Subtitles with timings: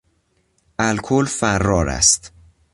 [0.79, 2.33] الکل فرار است.